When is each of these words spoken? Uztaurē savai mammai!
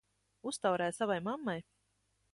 Uztaurē 0.51 0.87
savai 1.01 1.19
mammai! 1.29 1.65